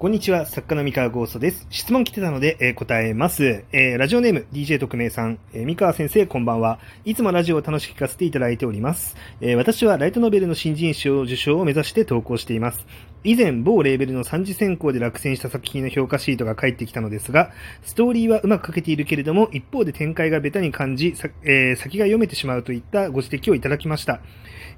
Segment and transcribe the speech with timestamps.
[0.00, 1.66] こんにちは、作家の三河ゴーストです。
[1.68, 3.64] 質問来てたので、えー答えます。
[3.70, 6.78] えーラジオネーム DJ 特命さん、えー三河先生こんばんは。
[7.04, 9.14] いつもラジオを楽しく聞かせていただいております。
[9.42, 12.86] えー私はライトノベルの新人賞受賞を目指して投稿しています。
[13.22, 17.50] 以前、某レーベルの三次選考で落選した作品の評価シートが返ってきたのですが、
[17.82, 24.20] ストーリーはうまく書けているけれども、一方で展開がベタに感じ、えー先が読めてしまうといったご指摘をいただきました。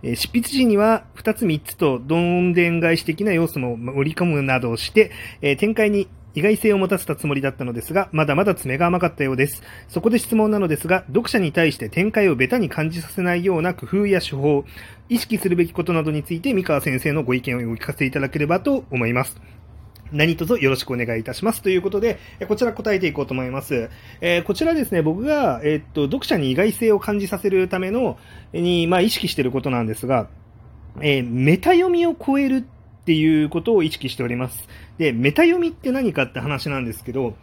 [0.02, 9.62] えー執筆時には2つ3つとどんでん返し的な要素も盛り込むなどをして、えー展開に意外性を持たせたつもりだったのですが、まだまだ爪が甘かったようです。
[9.88, 14.64] そこで質問なのですが、読者に対して展開をベタに感じさせないような工夫や手法、
[15.08, 19.40] 意識するべきことなどについて三河先生のご意見をお聞かせいただければと思います。
[20.12, 21.62] 何卒よろしくお願いいたします。
[21.62, 23.88] ということで、こちら答えていこうと思います。
[24.20, 28.18] えーこちらですね、僕が、えーっと、読者に意外性を感じさせるための、
[28.52, 30.28] に、まあ、意識していることなんですが、
[31.00, 32.66] えーメタ読みを超える
[33.02, 34.68] っていうことを意識しております。
[34.98, 37.34] で、メタ読みって何かって話なんですけど、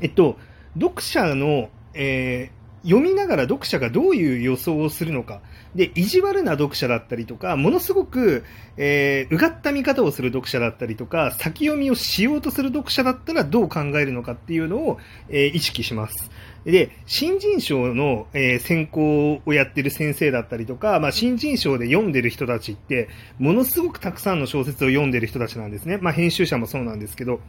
[0.00, 0.38] えっと、
[0.74, 5.40] 読者の、えー読みながら読者がどういう予想をするのか。
[5.74, 8.44] で、意地悪な読者だったりとか、ものすごく、
[8.76, 16.30] えーうがった見方をする読者だったりとか、先読みをしようとする読者だったらどう考えるのかっていうのを、えー意識します。
[16.64, 23.08] で、新人賞の、えー選考をやってる先生だったりとか、まあ、新人賞で読んでる人たちって、
[23.38, 25.98] ものすごくたくさんの小説を読んでる人たちなんですね。
[26.00, 27.40] まあ、編集者もそうなんですけど、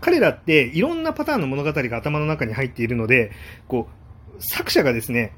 [0.00, 3.30] 彼らっていろんなパターンの物語が頭の中に入っているので、
[3.68, 4.01] こう、
[4.42, 5.32] 作者がですね、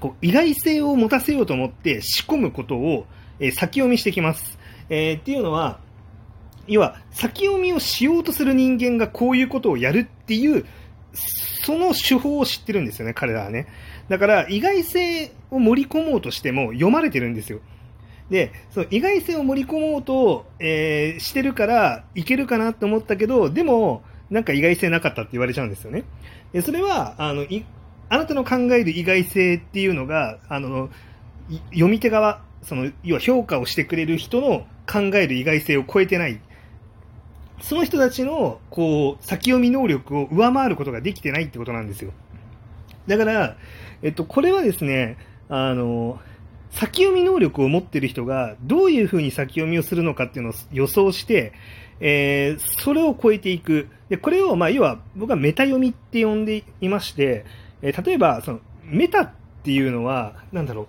[0.00, 3.06] こう意外性を持たせようと思って仕込むことを、
[3.38, 4.58] えー先読みしてきます。
[4.88, 5.80] えーっていうのは、
[6.66, 10.64] 要は、先読みをしようとする人間がこういうことをやるっていう、
[11.12, 13.66] その手法を知ってるんですよね、彼らはね。
[14.08, 17.60] だから、意外性を盛り込もうとしても読まれてるんですよ。
[18.30, 26.04] で、その意外性を盛り込もうと、えーしてるから、いけるかなと思ったけど、でも、なんか意外性なかったって言われちゃうんですよね。
[26.52, 27.44] でそれは、あの、
[28.10, 30.90] あなたの考える意外性っていうのが、あの、
[31.70, 36.40] 読み手側、その、要は評価をしてくれる人の考える意外性を超えてない。
[37.62, 42.12] その人たちの、こう、先読み能力を上回ることができてないってことなんですよ。
[43.06, 43.56] だから、
[44.02, 45.16] えっと、これはですね、
[45.48, 46.18] あの、
[46.70, 51.52] 先読み能力を持ってる人がどういうふうに先読みをするのかっていうのを予想して、
[52.00, 53.88] えーそれを超えていく。
[54.08, 57.44] で、これを、まあ、要は僕はメタ読みって呼んでいまして、
[57.82, 59.30] えー例えば、その、メタっ
[59.62, 60.82] ていうのは、なんだろ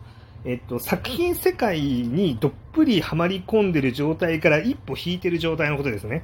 [0.46, 6.24] う、えっと、作品世界にどっぷりはまり込んでる状態から一歩引いてる状態のことですね。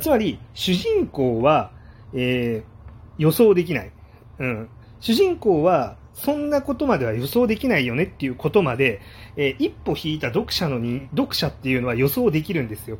[0.00, 1.70] つまり、主人公は、
[2.14, 2.78] えー
[3.18, 3.90] 予想できない。
[4.38, 4.68] うん。
[5.00, 9.00] 主人公は、そんなことまでは予想できないよねっていうことまで、
[9.36, 12.98] えー一歩引いた読者のに、読者っていうのは予想できるんですよ。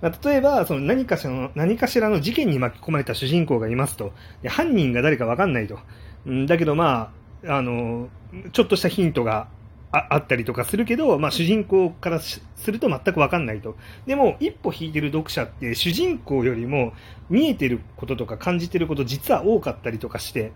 [0.00, 4.12] 例えば、その何かしらの、何かしらの事件に巻き込まれた主人公がいますと。
[4.42, 5.78] で犯人が誰かわかんないと。
[6.46, 7.12] だけどま
[7.46, 8.08] あ、あの、
[8.52, 9.48] ちょっとしたヒントが
[9.90, 13.76] ああったりとかするけど、まあ主人公からすると全くわかんないと。
[14.06, 16.92] でも、一歩引いてる読者って主人公よりも
[17.30, 20.52] 見えてることとか感じてること実は多かったりとかして、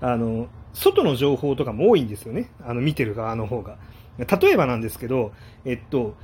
[0.00, 2.50] あの、外の情報とかも多いんですよね。
[2.62, 3.78] あの、見てる側の方が。
[4.18, 5.32] 例えばなんですけど、
[5.64, 6.14] えっと、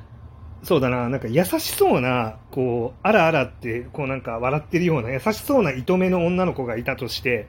[0.62, 7.48] そうだな、なんか優しそうな、こう、あらあらって、こうなんか笑ってるような優しそうな糸目の女の子がいたとして、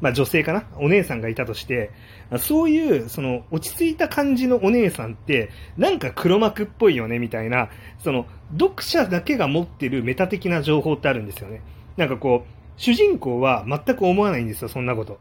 [0.00, 0.64] まあ女性かな？
[0.76, 1.90] お姉さんがいたとして、
[2.38, 11.62] そういう、その、落ち着いた感じのお姉さんって、なんか黒幕っぽいよね、みたいな、その、読者だけが持ってるメタ的な情報ってあるんですよね。
[11.96, 15.18] なんかこう、主人公は全く思わないんですよ、そんなこと。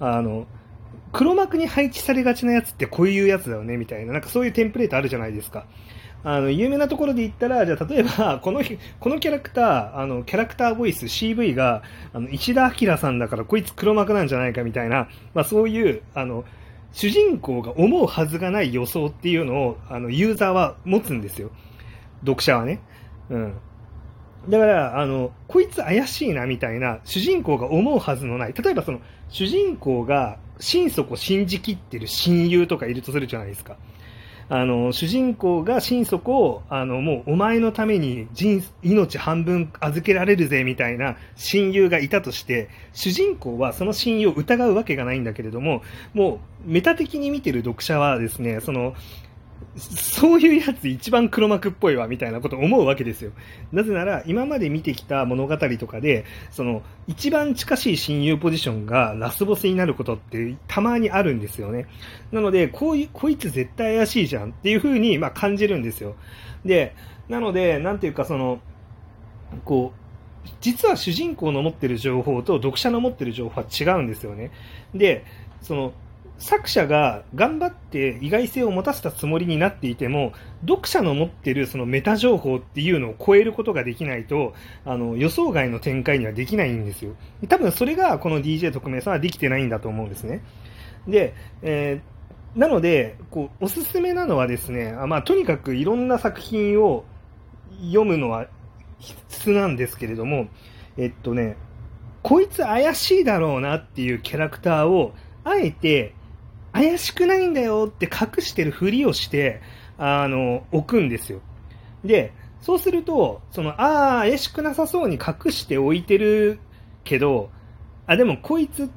[0.00, 0.46] あの、
[1.12, 5.66] 黒幕に配置されがちなやつってこういうやつだよね、みたいな、なんかそういうテンプレートあるじゃないですか。
[6.22, 8.60] あの、有名なところで言ったら、じゃあ例えば、 この、
[8.98, 11.82] このキャラクター、あの、キャラクターボイス CV が、
[12.12, 16.44] あの、石田明さんだからこいつ黒幕なんじゃないかみたいな、まあそういう、あの、
[16.92, 21.50] 主人公が思うはずがない予想っていうのを、あの、ユーザーは持つんですよ。
[22.20, 22.80] 読者はね。
[23.30, 23.54] うん。
[24.48, 28.54] だから、あの、こいつ怪しいなみたいな、主人公が思うはずのない。
[28.54, 33.76] 例えばその、主人公が心底信じきってる親友とかいるとするじゃないですか。
[34.52, 45.82] あの、主人公が心底を、あの、もうお前のために人、命半分預けられるぜみたいな親友がいたとして、主人公はその親友を疑うわけがないんだけれども、
[46.14, 48.94] もうメタ的に見てる読者はですね、その、
[49.76, 53.30] そういうやつ一番黒幕っぽいわみたいなこと思うわけですよ。
[53.70, 61.86] なぜなら、今まで見てきた物語とかで、その、一番近しい親友ポジションがラスボスになることってたまにあるんですよね。
[62.32, 66.16] なので、こういう、こいつ絶対怪しいじゃんっていう風に、まあ感じるんですよ。
[66.64, 66.94] で、
[67.28, 68.60] なので、なんていうかその、
[69.64, 74.50] こう、実は主人公の持ってる情報と読者の持ってる情報は違うんですよね。
[74.94, 75.24] で、
[75.62, 75.92] その、
[76.40, 80.32] 作者が頑張って意外性を持たせたつもりになっていても、
[80.62, 84.54] 読者の持ってるそのメタ情報っていうのを超えることができないと、
[84.86, 87.14] あの、予想外の展開にはできないんですよ。
[87.48, 90.42] 多分それがこの DJ 特命さんはできてないんだと思うんですね。
[91.06, 97.04] で、えー、なので、こう、おすすめなのはですね、あまあ、とにかくいろんな作品を
[97.82, 98.46] 読むのは
[98.98, 100.48] 必須なんですけれども、
[100.96, 101.58] えっとね、
[102.22, 105.12] こいつ怪しいだろうなっていうキャラクターを、
[105.44, 106.14] あえて
[106.72, 109.60] 怪しくないんだよって隠してるふりをして、
[109.98, 111.40] あの、置くんですよ。
[112.04, 116.58] で、そうすると、その、ああ、怪しくなさそうに隠しておいてる
[117.04, 117.50] けど、
[118.06, 118.90] あ、でもこいつ、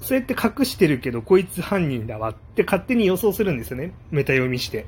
[0.00, 3.92] そうやって隠してるけど、こいつ犯人だわって勝手に予想するんですよね。
[4.10, 4.86] メタ読みして。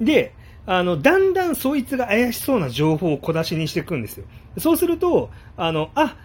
[0.00, 0.32] で、
[0.66, 4.26] あの、だんだんそいつが怪しそうな情報を小出しにしていくんですよ。
[4.58, 6.16] そうすると、あの、あ、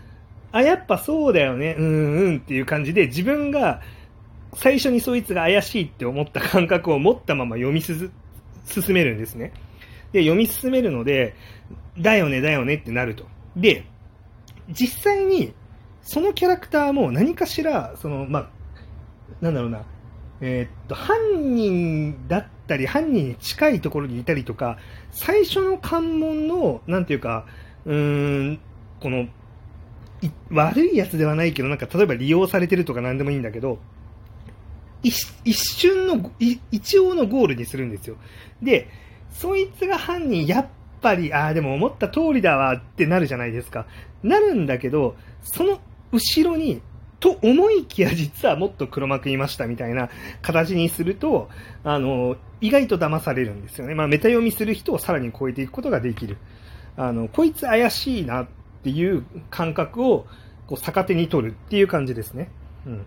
[0.52, 3.82] あ、やっぱそうだよね、うんうんっていう感じで、自分が
[4.56, 8.12] 最初にそいつが怪しいって思った感覚を持ったまま読み進
[8.90, 9.54] めるんですね。
[10.12, 11.36] で、読み進めるので、
[11.98, 13.26] だよね、だよねってなると。
[13.56, 13.86] で、
[14.70, 15.54] 実際に、
[16.02, 18.50] そのキャラクターも何かしら、その、まあ、
[19.42, 19.84] なんだろうな、
[20.42, 24.78] えー、っと、犯人だったり、犯人に近いところにいたりとか、
[25.12, 27.46] 最初の関門の、なんていうか、
[27.86, 28.60] うーん、
[29.00, 29.28] この、
[30.52, 33.80] 悪いやつではないけど、なんか例えば利用されてるとか何でもいいんだけど、
[35.04, 36.32] 一瞬の、
[36.72, 38.16] 一応のゴールにするんですよ。
[38.62, 38.90] で、
[39.32, 40.68] そいつが犯人、やっ
[41.02, 43.86] ぱり、ああ、でも思った通りだわってなるじゃないですか。
[44.24, 45.80] なるんだけど、その
[46.12, 46.82] 後ろに、
[47.20, 50.10] と思いきや実はもっと黒幕いましたみたいな
[50.42, 51.50] 形にすると、
[51.84, 53.96] あの、意外と騙されるんですよね。
[53.96, 56.38] まあ、メタ読みする人をさらに超えていくことができる。
[56.96, 58.48] あの、こいつ怪しいなっ
[58.84, 60.28] ていう感覚を、
[60.68, 62.50] こう、逆手に取るっていう感じですね。
[62.86, 63.06] うん。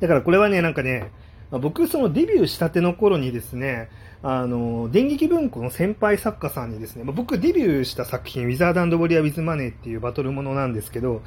[0.00, 1.10] だからこれはね、なんかね、
[1.50, 3.88] 僕、そのデビューしたての頃にですね、
[4.22, 11.22] あの、電撃文庫の先輩作家さんにですね、まあ、僕デビューした作品、ウィザードウォリア・ウィズ・マネーっていうバトルものなんですけど、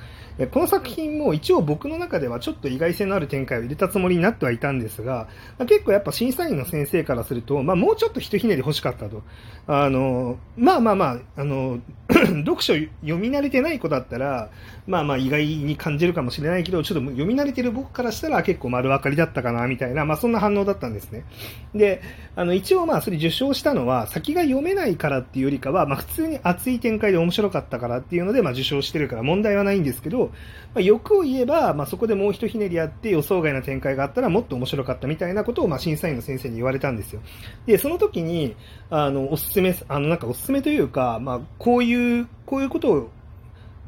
[0.51, 9.23] この作品も一応僕の中ではちょっと意外性のある展開を入れたつもりになってはいたんですが、まあ、結構やっぱ審査員の先生からすると、まあもうちょっとひとひねり欲しかったと。
[9.65, 11.79] あの、まあまあまあ、あの、
[12.13, 14.49] 読書読み慣れてない子だったら、
[14.85, 21.25] まあまあ意外に感じるかもしれないけど、ちょっと読み慣れてる僕からしたら結構丸分かりだったかな、みたいな、まあそんな反応だったんですね。
[21.73, 22.01] で、
[22.35, 30.31] あの一応まあそれ受賞したのは、先が読めないからっていうよりかは、まあ普通に熱い展開で面白かったからっていうので、まあ受賞してるから問題はないんですけど、ま
[30.75, 37.21] あ、欲を言えば、まあそこでもう一ひねりあって予想外な展開があったらもっと面白かったみたいなことを、まあ審査員の先生に言われたんですよ。
[37.65, 38.55] で、その時に、
[38.89, 43.09] あの、おすすめ、あの、なんかおすすめというか、まあこういう、こういうことを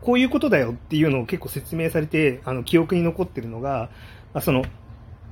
[0.05, 3.89] こういうことだよっていうのを結構説明されて、あの、記憶に残ってるのが、
[4.41, 4.63] その、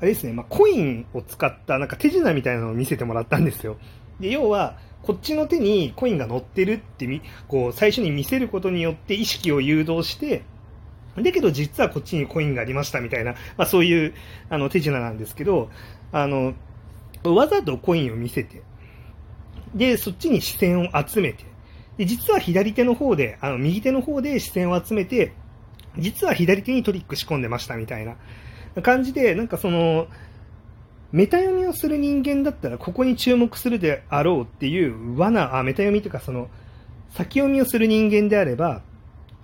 [0.04, 3.78] あれですね、まあ、コインを使ったなんか手品みたいなのを見せてもらったんですよ。
[4.20, 10.44] で、要は、こっちの手にコインが乗ってるってみ、こう、最初に見せることによって意識を誘導して、
[11.16, 14.14] だけど実はこっちにコインがありましたみたいな、まあそういう、
[14.50, 15.70] あの、手品なんですけど、
[16.12, 16.54] あの、
[17.24, 18.62] わざとコインを見せて、
[19.74, 21.46] で、そっちに視線を集めて、
[21.96, 25.32] で、実は左手の方で、あの、右手の方で視線を集めて、
[25.98, 28.18] 実は左手にトリック仕込んでましたみたいな
[28.82, 30.08] 感じで、なんかその、
[31.12, 36.50] メタ読みをする人間だったらここに注目するであろうっていう罠、あ、メタ読みというかその、
[37.12, 38.82] 先読みをする人間であれば、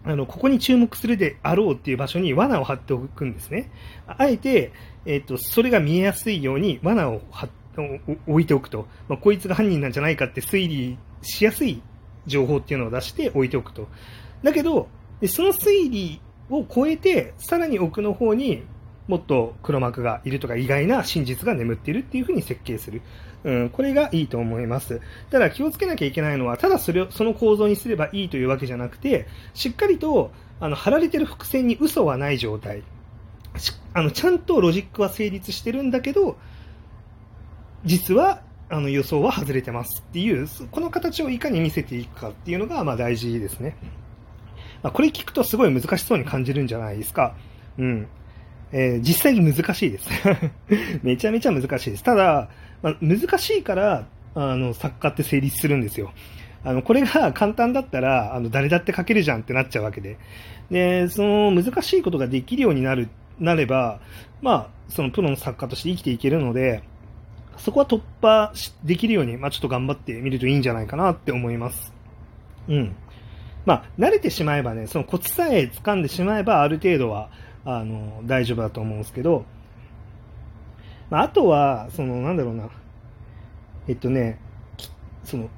[0.03, 3.69] あの、ここに注目するであろうっていう場所に罠を張っておくんですね。
[4.07, 4.71] あえて、
[5.05, 7.21] えっ、ー、と、それが見えやすいように罠を
[8.27, 8.87] 置いておくと。
[9.07, 11.81] まあ、こいつが犯人なんじゃないかって推理しやすい
[12.25, 13.87] 情報っていうのを出して置いておくと。
[14.41, 14.87] だけど、
[15.27, 18.63] その推理を超えて、さらに奥の方に
[19.09, 23.01] もっと黒幕がいるとか意外な真実が眠っているっていうふうに設計する。
[23.43, 25.01] うん、これがいいと思います。
[25.31, 32.83] ただ気をつけなきゃいけないのは、ただそれを、その構造にすればいいというわけじゃなくて、しっかりと、あの、貼られてる伏線に嘘はない状態。
[33.93, 36.37] あの、ちゃんとロジックは成立してるんだけど、
[37.85, 43.75] 実はあの予想は外れてますっていう、この形をいかに見せていくかっていうのがまあ大事ですね。
[44.83, 47.35] まあ、これ聞くとすごい難しそうに感じるんじゃないですか。
[47.77, 48.07] うん。
[48.71, 50.09] えー、実際に難しいです。
[51.03, 52.03] めちゃめちゃ難しいです。
[52.03, 52.49] ただ、
[52.81, 56.11] まあ、難しいから、あの、作家って成立するんですよ。
[56.63, 60.17] あの、これが 簡単だったら、あの、誰だって書けるじゃんってなっちゃうわけで。
[60.69, 63.09] で、その難しいことができるようになる、
[63.39, 63.99] なれば、
[64.41, 66.83] まあ、そのプロの作家として生きていけるので、
[67.57, 71.93] そこは突破できるように、まあ、ちょっと頑張ってみるといいんじゃないかなって思います。
[72.67, 72.95] うん。
[73.65, 77.29] まあ、慣れてしまえばね、そのコツさえ掴んでしまえば、ある程度は、
[77.65, 79.45] あの、大丈夫だと思うんですけど、
[81.09, 82.69] まあ、あとは、その、なんだろうな、
[83.87, 84.39] えっとね、
[85.23, 85.49] その、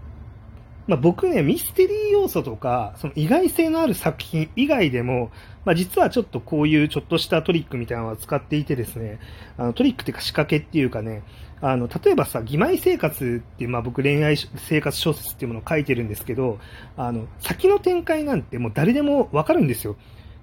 [0.88, 5.32] まあ、僕ね、ミステリー要素とか、その意外性のある作品以外でも、
[5.64, 9.20] まあ、実はちょっとこういうちょっとしたトリックみたいなのは使っていてですね、
[9.58, 11.24] あのトリックっていうか仕掛けっていうかね、
[11.62, 16.58] あの、例えばさ、義妹生活っていう、まあ僕恋愛生活小説っていうものを書いてるんですけど、
[16.98, 19.96] あの、先の展開なんてもう誰でもわかるんですよ。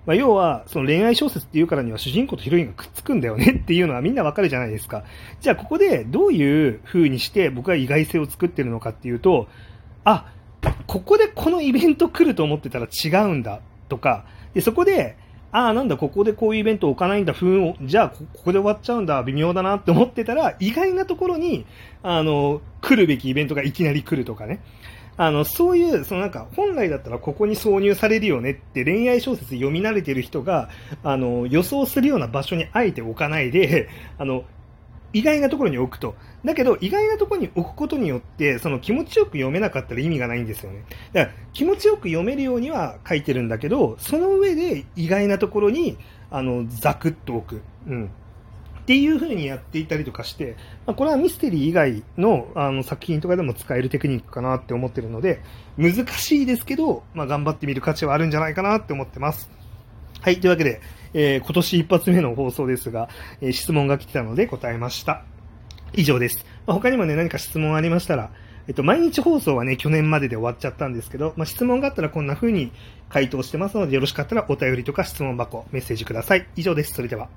[0.07, 5.05] まあ、要は、その恋愛小説っていうからには主人公とヒロインがくっつくんだよねっていうのはみんなわかるじゃないですか。
[5.41, 9.49] じゃあここでどういう風にして僕は意外性を作ってるのかっていうと、
[10.05, 10.33] あ、
[10.87, 14.25] ここでこのイベント来ると思ってたら違うんだとか、
[14.55, 15.17] でそこで、
[15.51, 21.65] ああ、なんだ、ここでこういうイベント置かないんだ、ふん、じゃあここで終わっちゃうんだ、微妙だなって思ってたら、意外なところに、
[22.03, 24.61] あの、来るべきイベントがいきなり来るとかね。
[25.19, 30.71] あの、そういう、そのなんか、本来だったらここに挿入されるよねって恋愛小説読み慣れてる人が、
[31.03, 34.45] あの、予想するような場所にあえて置かないで、あの、
[35.13, 36.15] 意外なところに置くと。
[36.45, 40.85] だけど、意外なところに置くことによって、その気持ちよく読めなかったら意味がないんですよね。
[41.13, 45.99] だから、気持ちよく読めるようには書いてるんだけど、その上で意外なところに、
[46.31, 47.63] あの、ザクッと置く。
[47.89, 48.11] うん。
[48.89, 55.43] っていう風にやっていたりとかして、まあ、これはミステリー以外のあの作品とかでも使えるテクニックかなって思ってるので、
[55.77, 59.51] 難しいですけど、まあ、頑張ってみる価値はあるんじゃないかなって思ってます。
[60.23, 60.81] はい、というわけで、
[61.13, 63.11] えー、今年一発目の放送ですが、
[63.43, 65.23] えー、質問が来てたので答えました。
[65.93, 66.47] 以上です。
[66.67, 68.31] まあ、他にもね、何か質問ありましたら、
[68.69, 72.73] えっと、毎日放送はね、去年までで終わっちゃったんですけど、まあ、質問があったらこんな風に
[73.11, 76.47] 回答してますので、よろしかったらお便りとか質問箱、メッセージください。
[76.57, 76.95] 以上です。
[76.95, 77.29] それでは。